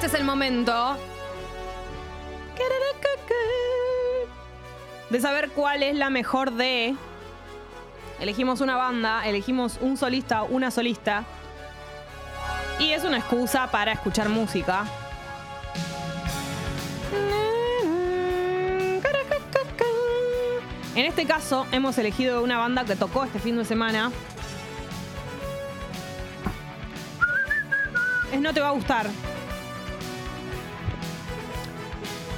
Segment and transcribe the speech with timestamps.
[0.00, 0.96] Este es el momento
[5.10, 6.96] de saber cuál es la mejor de.
[8.18, 11.24] Elegimos una banda, elegimos un solista, una solista.
[12.78, 14.86] Y es una excusa para escuchar música.
[20.94, 24.10] En este caso, hemos elegido una banda que tocó este fin de semana.
[28.32, 29.06] Es No Te Va a Gustar.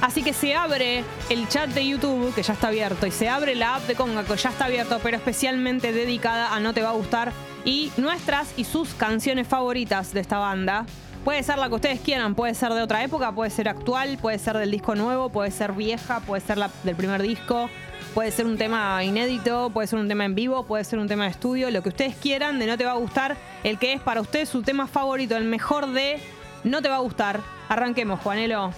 [0.02, 3.54] Así que se abre el chat de YouTube, que ya está abierto, y se abre
[3.54, 6.90] la app de Conga, que ya está abierto, pero especialmente dedicada a No Te Va
[6.90, 7.32] a Gustar,
[7.64, 10.86] y nuestras y sus canciones favoritas de esta banda.
[11.24, 14.40] Puede ser la que ustedes quieran, puede ser de otra época, puede ser actual, puede
[14.40, 17.70] ser del disco nuevo, puede ser vieja, puede ser la del primer disco,
[18.12, 21.24] puede ser un tema inédito, puede ser un tema en vivo, puede ser un tema
[21.24, 24.00] de estudio, lo que ustedes quieran de No Te Va a Gustar, el que es
[24.00, 26.18] para ustedes su tema favorito, el mejor de
[26.64, 27.38] No Te Va a Gustar.
[27.68, 28.72] Arranquemos, Juanelo.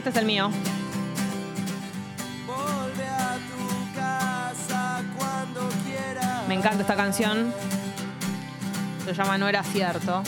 [0.00, 0.50] Este es el mío.
[6.48, 7.52] Me encanta esta canción.
[9.04, 10.22] Se llama No era cierto.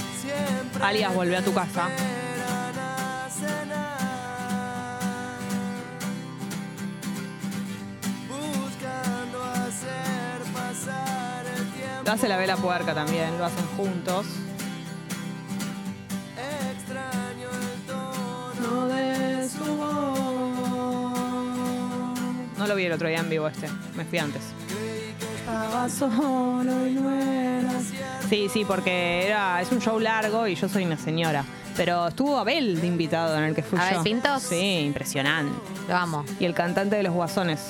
[0.82, 1.88] Alias Volvé a tu casa.
[12.04, 14.26] Lo hace la vela puerca también, lo hacen juntos.
[22.58, 24.42] No lo vi el otro día en vivo este, me fui antes.
[28.28, 31.44] Sí, sí, porque era, es un show largo y yo soy una señora.
[31.76, 34.02] Pero estuvo Abel de invitado en el que fui ¿Abel yo.
[34.02, 34.42] Pintos?
[34.42, 35.52] Sí, impresionante.
[35.88, 36.24] Lo amo.
[36.38, 37.60] Y el cantante de los guasones.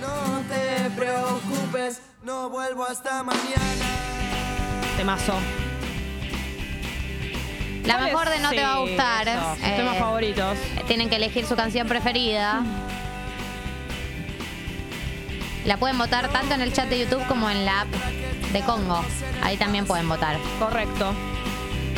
[0.00, 3.64] No te preocupes, no vuelvo hasta mañana.
[4.96, 5.34] Temazo.
[7.88, 9.28] La ¿Cuál mejor de No Te Va a Gustar.
[9.28, 10.58] eh, temas favoritos.
[10.86, 12.62] Tienen que elegir su canción preferida.
[15.64, 17.88] La pueden votar tanto en el chat de YouTube como en la app
[18.52, 19.02] de Congo.
[19.42, 20.36] Ahí también pueden votar.
[20.58, 21.14] Correcto.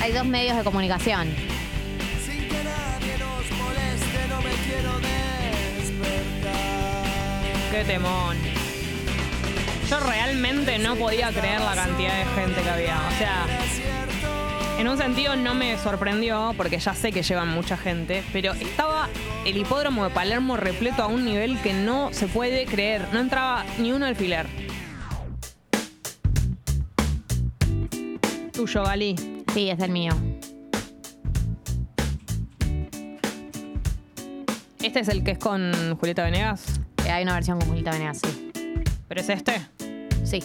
[0.00, 1.28] Hay dos medios de comunicación.
[2.24, 4.92] Sin que nadie nos moleste, no me quiero
[6.40, 7.70] despertar.
[7.72, 8.36] Qué temón.
[9.88, 12.96] Yo realmente no podía creer la cantidad de gente que había.
[13.08, 13.44] O sea,
[14.80, 19.10] en un sentido no me sorprendió, porque ya sé que llevan mucha gente, pero estaba
[19.44, 23.06] el hipódromo de Palermo repleto a un nivel que no se puede creer.
[23.12, 24.46] No entraba ni un alfiler.
[28.52, 29.16] Tuyo, Gali.
[29.52, 30.12] Sí, es el mío.
[34.82, 36.80] Este es el que es con Julieta Venegas.
[37.04, 38.50] Eh, Hay una versión con Julieta Venegas, sí.
[39.08, 39.60] ¿Pero es este?
[40.24, 40.42] Sí.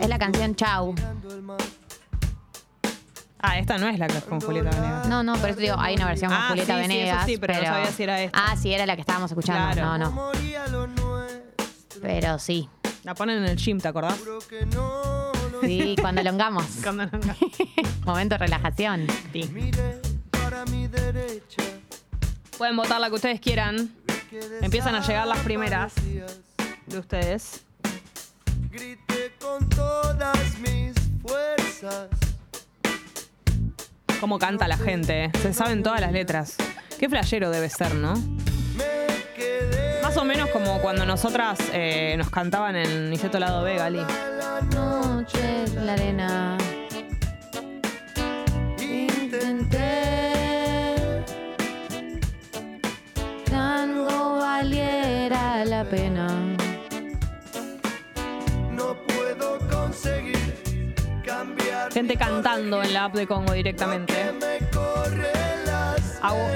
[0.00, 0.94] Es la canción Chau.
[3.40, 5.08] Ah, esta no es la que es con Julieta Venegas.
[5.08, 7.26] No, no, pero eso digo, hay una versión con Ah, Julieta sí, sí, eso Venegas.
[7.26, 8.38] sí, pero no sabía si era esta.
[8.50, 9.72] Ah, sí, era la que estábamos escuchando.
[9.74, 9.98] Claro.
[9.98, 10.32] No, no.
[12.00, 12.68] Pero sí.
[13.04, 14.18] La ponen en el gym, ¿te acordás?
[15.62, 16.66] Sí, cuando elongamos.
[16.82, 17.08] Cuando
[18.04, 19.06] Momento de relajación.
[19.32, 19.48] Sí.
[19.52, 20.00] miré
[20.30, 21.62] para mi derecha.
[22.58, 23.92] Pueden votar la que ustedes quieran.
[24.60, 25.92] Empiezan a llegar las primeras
[26.86, 27.62] de ustedes.
[29.46, 30.92] Con todas mis
[31.22, 32.08] fuerzas.
[34.20, 35.30] Cómo canta la gente.
[35.40, 36.56] Se saben todas las letras.
[36.98, 38.14] Qué flashero debe ser, ¿no?
[40.02, 44.00] Más o menos como cuando nosotras eh, nos cantaban en Niceto Lado B, Gali.
[44.00, 46.58] a la Noche en la arena.
[48.80, 50.02] Intenté
[53.52, 56.55] algo valiera la pena.
[61.96, 64.12] Gente cantando en la app de Congo directamente.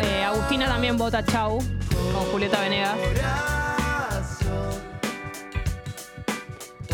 [0.02, 1.60] eh, Agustina también vota Chau
[2.12, 2.98] con Julieta Venegas.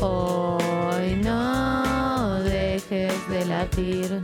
[0.00, 4.22] Hoy no dejes de latir.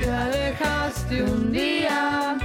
[0.00, 2.38] Te alejaste un día.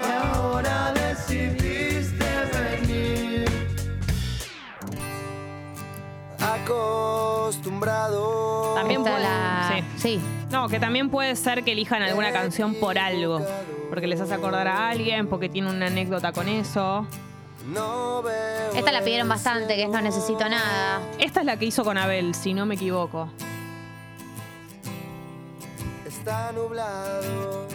[0.00, 3.48] Ahora decidiste venir.
[7.88, 8.74] Acostumbrado.
[8.74, 9.72] También Esta puede- la...
[9.98, 10.18] sí.
[10.18, 10.20] sí.
[10.50, 13.40] No, que también puede ser que elijan alguna canción por algo.
[13.88, 17.06] Porque les hace acordar a alguien, porque tiene una anécdota con eso.
[17.66, 21.00] No veo Esta la pidieron bastante, que es No Necesito Nada.
[21.18, 23.28] Esta es la que hizo con Abel, si no me equivoco.
[26.06, 27.66] está nublado.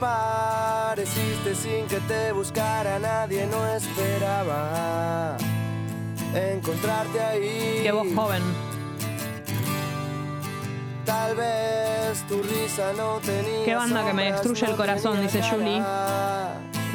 [0.00, 5.36] Apareciste sin que te buscara, nadie no esperaba
[6.32, 7.80] encontrarte ahí.
[7.82, 8.42] Qué voz joven.
[11.04, 13.64] Tal vez tu risa no tenía.
[13.64, 15.82] Qué banda que me destruye el corazón, dice Julie.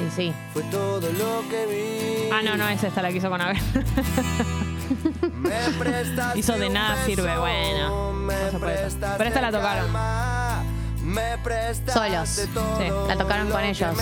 [0.08, 0.34] Y sí.
[0.54, 2.30] Fue todo lo que vi.
[2.32, 3.58] Ah, no, no, es esta la que hizo con Abel.
[6.36, 8.88] Hizo de nada sirve, bueno, no se puede.
[9.18, 9.92] Pero esta la tocaron.
[11.94, 12.30] Solos.
[12.30, 12.50] Sí,
[13.08, 13.96] la tocaron con ellos.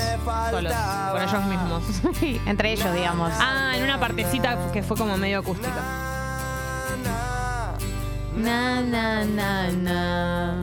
[0.52, 0.74] Solos,
[1.12, 1.84] con ellos mismos.
[2.48, 3.32] Entre ellos, digamos.
[3.40, 5.70] Ah, en una partecita que fue como medio acústica.
[8.38, 9.26] Na, Na, na.
[9.26, 10.62] na, na, na.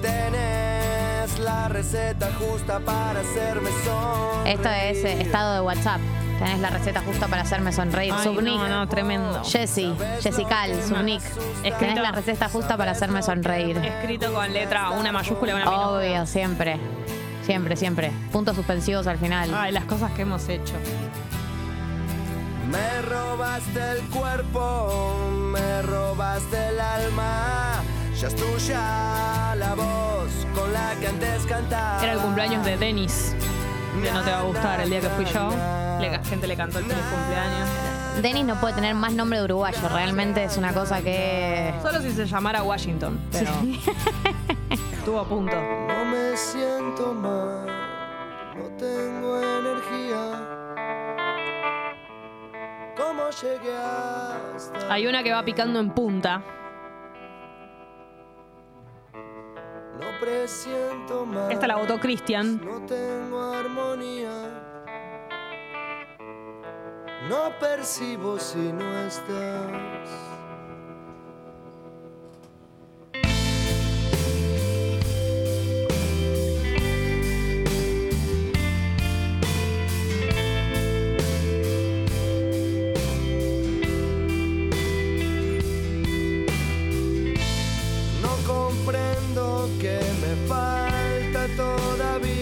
[0.00, 4.56] Tenés la receta justa para hacerme sonreír.
[4.56, 6.00] Esto es eh, estado de WhatsApp.
[6.44, 8.12] Tenés la receta justa para hacerme sonreír.
[8.14, 8.54] Ay, Subnick.
[8.58, 9.42] no, no, tremendo.
[9.44, 11.22] Jessy, Jessical, Subnick.
[11.22, 13.78] Escrito- Tenés la receta justa para hacerme sonreír.
[13.78, 15.88] Escrito con letra, una mayúscula y una minúscula.
[15.98, 16.78] Obvio, siempre.
[17.46, 18.12] Siempre, siempre.
[18.30, 19.54] Puntos suspensivos al final.
[19.54, 20.74] Ay, las cosas que hemos hecho.
[22.70, 25.16] Me robaste el cuerpo,
[25.50, 27.82] me robaste el alma.
[28.20, 32.02] Ya es tuya la voz con la que antes cantaba.
[32.02, 33.34] Era el cumpleaños de Denis.
[34.02, 35.50] Que no te va a gustar el día que fui yo.
[35.50, 37.68] La gente le cantó el feliz cumpleaños.
[38.20, 39.88] Denis no puede tener más nombre de uruguayo.
[39.88, 41.74] Realmente es una cosa que.
[41.82, 43.18] Solo si se llamara Washington.
[43.32, 43.50] Pero
[44.92, 45.56] estuvo a punto.
[45.56, 47.66] No me siento mal,
[48.56, 50.50] no tengo energía.
[52.96, 56.42] ¿Cómo llegué hasta Hay una que va picando en punta.
[61.50, 62.60] Esta la votó Cristian.
[62.64, 64.30] No tengo armonía.
[67.28, 70.33] No percibo si no estás.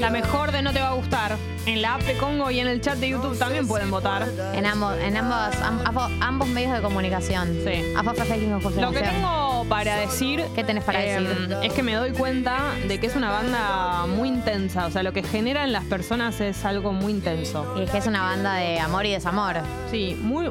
[0.00, 1.36] La mejor de No Te Va a Gustar.
[1.64, 4.26] En la app de Congo y en el chat de YouTube también pueden votar.
[4.52, 7.56] En ambos, en ambos, am- ambos, ambos medios de comunicación.
[7.64, 7.84] Sí.
[7.96, 10.44] Ambos Facebook Lo que tengo para decir.
[10.56, 11.56] ¿Qué tenés para eh, decir?
[11.62, 14.86] Es que me doy cuenta de que es una banda muy intensa.
[14.86, 17.74] O sea, lo que genera en las personas es algo muy intenso.
[17.78, 19.56] Y es que es una banda de amor y desamor.
[19.90, 20.50] Sí, muy.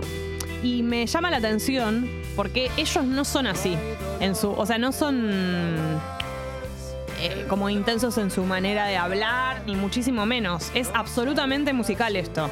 [0.64, 3.76] Y me llama la atención porque ellos no son así.
[4.22, 6.00] En su, o sea, no son
[7.52, 10.72] como intensos en su manera de hablar, ni muchísimo menos.
[10.74, 12.50] Es absolutamente musical esto.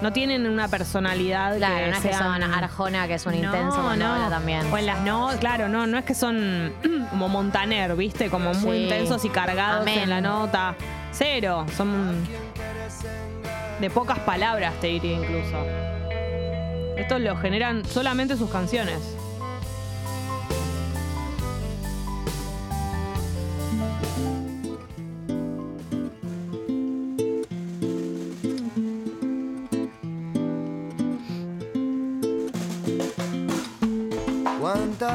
[0.00, 3.32] No tienen una personalidad Claro, que no es que sean- son Arjona, que es un
[3.32, 4.12] No, intenso cuando no.
[4.14, 4.72] habla también.
[4.72, 6.72] O en las no, claro, no, no es que son
[7.10, 8.30] como Montaner, ¿viste?
[8.30, 8.82] Como muy Sí.
[8.84, 9.98] intensos y cargados Amén.
[9.98, 10.76] en la nota.
[11.10, 12.24] Cero, son
[13.80, 15.56] de pocas palabras, te diría incluso.
[16.96, 19.00] Esto lo generan solamente sus canciones.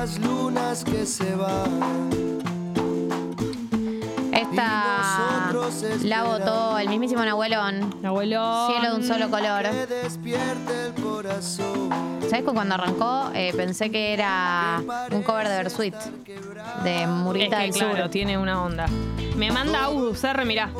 [0.02, 2.42] Cuántas lunas que se van.
[4.34, 5.54] Esta
[6.02, 7.94] la votó el mismísimo Nahuelón.
[8.04, 8.68] Abuelo.
[8.68, 9.64] Cielo de un solo color.
[12.22, 14.82] ¿Sabes que cuando arrancó eh, pensé que era
[15.12, 15.94] un cover de Versuit?
[16.84, 18.10] De Es Murita que del claro, Sur.
[18.10, 18.88] tiene una onda.
[19.36, 20.72] Me manda Audus R, mirá.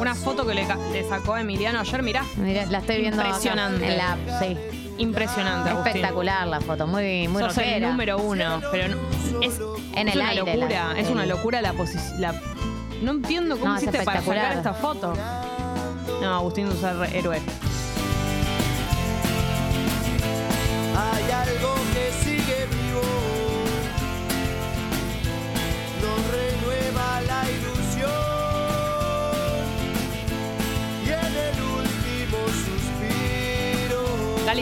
[0.00, 2.24] Una foto que le, le sacó a Emiliano ayer, mirá.
[2.36, 3.86] Mirá, la estoy viendo acá Impresionante.
[3.86, 4.87] en la app, sí.
[4.98, 5.96] Impresionante, Agustín.
[5.96, 7.90] Espectacular la foto, muy, muy Sos el rockera.
[7.90, 8.96] número uno, pero no-
[9.42, 9.60] es,
[9.94, 12.34] En es el una aire, locura, la- es una el- locura la posición.
[13.02, 15.14] No entiendo cómo No, hiciste para sacar esta foto.
[16.20, 17.40] No, Agustín usar héroe.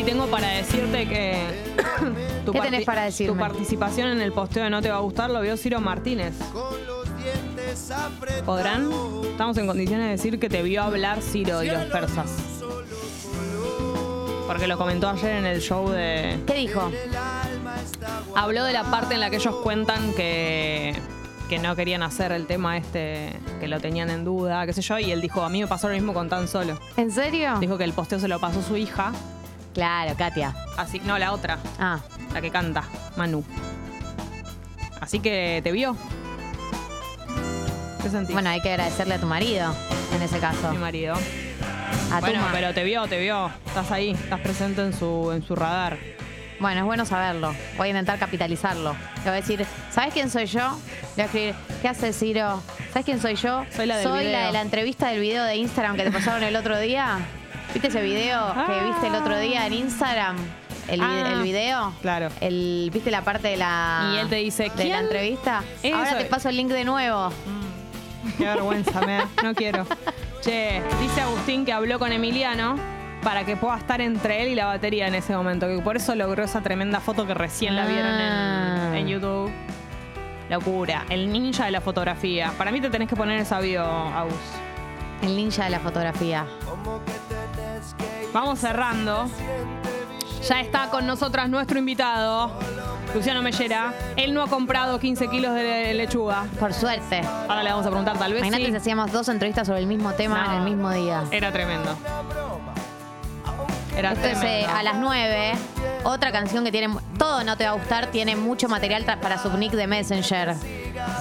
[0.06, 1.74] Tengo para decirte que.
[2.46, 3.34] tu ¿Qué tenés para decirme?
[3.34, 6.32] Tu participación en el posteo de No Te Va a Gustar lo vio Ciro Martínez.
[8.46, 8.88] ¿Podrán?
[9.24, 12.30] Estamos en condiciones de decir que te vio hablar Ciro y los persas.
[14.46, 16.38] Porque lo comentó ayer en el show de.
[16.46, 16.90] ¿Qué dijo?
[18.36, 20.94] Habló de la parte en la que ellos cuentan que
[21.48, 24.98] que no querían hacer el tema este, que lo tenían en duda, qué sé yo,
[24.98, 26.76] y él dijo, a mí me pasó lo mismo con tan solo.
[26.96, 27.58] ¿En serio?
[27.60, 29.12] Dijo que el posteo se lo pasó su hija,
[29.76, 30.54] Claro, Katia.
[30.78, 31.98] así, no, la otra, Ah,
[32.32, 32.82] la que canta,
[33.16, 33.44] Manu.
[35.02, 35.94] Así que te vio.
[38.02, 38.32] ¿Qué sentís?
[38.32, 39.74] bueno, hay que agradecerle a tu marido
[40.14, 40.70] en ese caso.
[40.70, 41.14] mi marido.
[42.10, 42.52] A Bueno, Tuma.
[42.52, 43.50] pero te vio, te vio.
[43.66, 45.98] Estás ahí, estás presente en su, en su radar.
[46.58, 47.54] Bueno, es bueno saberlo.
[47.76, 48.92] Voy a intentar capitalizarlo.
[49.16, 50.70] Le voy a decir, ¿sabes quién soy yo?
[51.16, 52.62] Le voy a escribir, ¿qué hace Ciro?
[52.94, 53.66] ¿Sabes quién soy yo?
[53.76, 56.42] Soy la del Soy la de la entrevista del video de Instagram que te pasaron
[56.44, 57.18] el otro día.
[57.76, 58.84] ¿Viste ese video que Ah.
[58.86, 60.36] viste el otro día en Instagram?
[60.88, 61.92] El, Ah, el video.
[62.00, 62.28] claro.
[62.40, 65.62] El, ¿Viste la parte de la, Y él te dice, de la entrevista?
[65.82, 65.94] Eso.
[65.94, 67.28] Ahora te paso el link de nuevo.
[68.38, 69.28] Qué vergüenza, me da.
[69.44, 69.84] No quiero.
[70.40, 72.76] Che, dice Agustín que habló con Emiliano
[73.22, 75.66] para que pueda estar entre él y la batería en ese momento.
[75.66, 78.86] Que por eso logró esa tremenda foto que recién la vieron Ah.
[78.92, 79.50] en, en YouTube.
[80.48, 81.04] Locura.
[81.10, 82.52] El ninja de la fotografía.
[82.56, 84.32] Para mí te tenés que poner esa video, Agus.
[85.22, 86.46] El ninja de la fotografía.
[88.36, 89.30] Vamos cerrando.
[90.46, 92.50] Ya está con nosotras nuestro invitado,
[93.14, 93.94] Luciano Mellera.
[94.14, 96.44] Él no ha comprado 15 kilos de lechuga.
[96.60, 97.22] Por suerte.
[97.48, 98.70] Ahora le vamos a preguntar, tal vez Imagínate sí.
[98.72, 100.50] si hacíamos dos entrevistas sobre el mismo tema No.
[100.52, 101.24] en el mismo día.
[101.30, 101.96] Era tremendo.
[103.96, 104.74] Era Esto es eh, tremendo.
[104.76, 105.52] a las 9.
[106.04, 106.94] Otra canción que tiene.
[107.16, 110.54] Todo no te va a gustar, tiene mucho material para su nick de Messenger.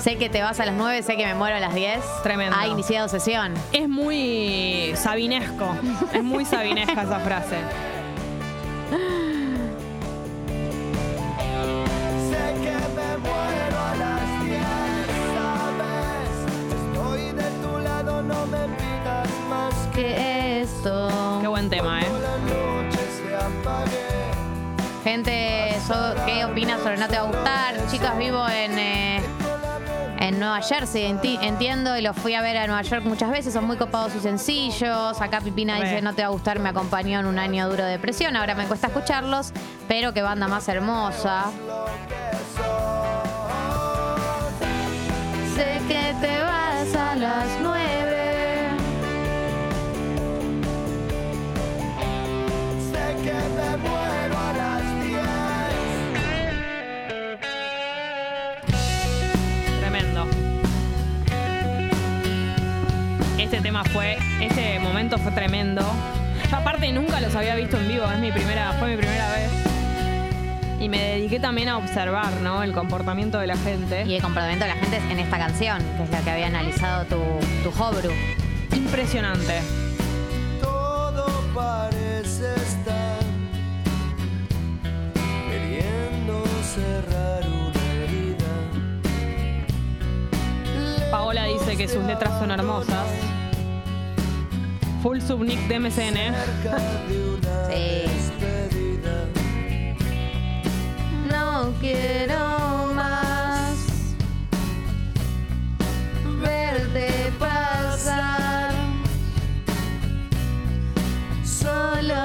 [0.01, 1.99] Sé que te vas a las 9, sé que me muero a las 10.
[2.23, 2.55] Tremendo.
[2.59, 3.53] Ha iniciado sesión.
[3.71, 5.75] Es muy sabinesco.
[6.13, 7.57] Es muy sabinesca esa frase.
[12.29, 14.61] Sé que me muero a las 10,
[15.35, 16.31] ¿sabes?
[16.75, 21.39] Estoy de tu lado, no me pidas más que ¿Qué esto?
[21.41, 22.05] Qué buen tema, ¿eh?
[25.03, 27.75] Gente, so- ¿qué opinas sobre No te va a gustar?
[27.91, 28.79] Chicas, vivo en.
[28.79, 29.14] eh,
[30.27, 33.53] en Nueva Jersey, enti- entiendo, y los fui a ver a Nueva York muchas veces,
[33.53, 35.21] son muy copados y sencillos.
[35.21, 37.91] Acá Pipina dice, no te va a gustar, me acompañó en un año duro de
[37.91, 39.51] depresión, ahora me cuesta escucharlos,
[39.87, 41.45] pero qué banda más hermosa.
[45.55, 46.34] Sé que te
[63.95, 65.81] fue, este momento fue tremendo.
[66.51, 69.49] Yo aparte nunca los había visto en vivo, es mi primera, fue mi primera vez.
[70.81, 72.61] Y me dediqué también a observar, ¿no?
[72.61, 74.03] El comportamiento de la gente.
[74.05, 77.05] Y el comportamiento de la gente en esta canción, que es la que había analizado
[77.05, 77.15] tu,
[77.63, 78.11] tu Hobru.
[78.75, 79.61] Impresionante.
[80.61, 81.25] Todo
[81.55, 83.19] parece estar
[85.49, 88.45] queriendo cerrar una herida.
[91.09, 93.34] Paola dice que sus letras son hermosas.
[95.05, 96.17] Full subnick de MCN.
[96.33, 98.05] Una Sí.
[101.29, 103.75] No quiero más
[106.41, 108.73] verte pasar.
[111.43, 112.23] Solo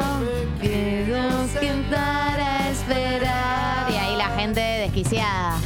[0.59, 3.91] quiero sentar a esperar.
[3.91, 5.59] Y ahí la gente desquiciada.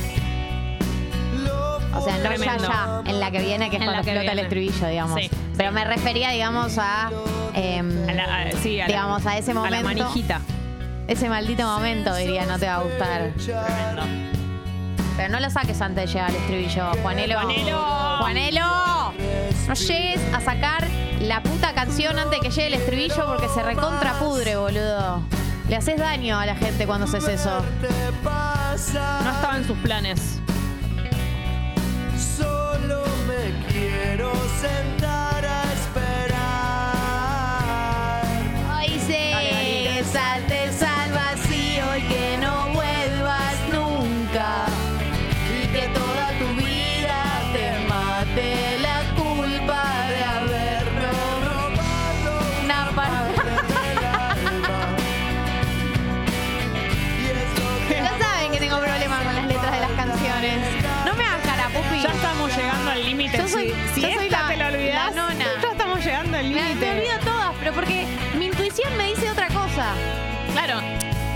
[1.94, 4.10] O sea, no ya ya, en la que viene, que es En la cuando que
[4.10, 4.42] explota el viene.
[4.42, 5.20] estribillo, digamos.
[5.20, 7.10] Sí, Pero me refería, digamos, a.
[7.54, 9.84] em, A la- a- sí, a la- digamos, a ese A la momento.
[10.04, 10.40] manijita.
[11.06, 13.30] ese maldito momento, diría, no te va a gustar.
[13.36, 14.02] Tremendo.
[15.16, 17.40] Pero no lo saques antes de llegar al estribillo, Juanelo.
[17.40, 18.16] Juanelo.
[18.18, 19.14] Juanelo.
[19.68, 20.88] No llegues a sacar
[21.20, 25.22] la puta canción antes de que llegue el estribillo porque se recontrapudre, boludo.
[25.68, 27.62] Le haces daño a la gente cuando haces eso.
[28.24, 30.40] No estaba en sus planes.
[32.36, 34.93] Solo me quiero sentar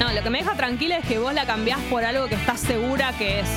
[0.08, 2.60] No, lo que me deja tranquila es que vos la cambiás por algo que estás
[2.60, 3.48] segura que es.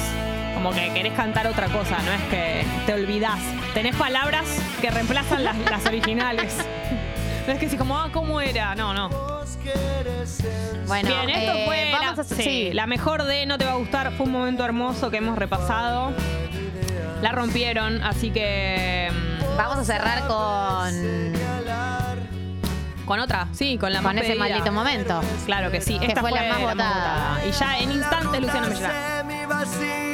[0.54, 3.40] Como que querés cantar otra cosa, no es que te olvidás.
[3.74, 4.46] Tenés palabras
[4.82, 6.58] que reemplazan las, las originales.
[7.48, 8.76] No es que si como, ah, ¿cómo era?
[8.76, 9.10] No, no.
[10.88, 12.74] Bueno, Bien, esto eh, fue vamos la, a sí, sí.
[12.74, 14.12] la mejor de No Te Va a Gustar.
[14.12, 16.12] Fue un momento hermoso que hemos repasado.
[17.22, 19.10] La rompieron, así que.
[19.10, 21.34] mm, Vamos a cerrar con,
[23.12, 24.40] Con otra, sí, con la con más ese pedida.
[24.48, 25.20] maldito momento.
[25.46, 26.00] Claro que sí.
[26.00, 27.42] Que Esta fue la más votada.
[27.46, 28.70] Y ya en instantes Luciano
[29.50, 30.11] vacío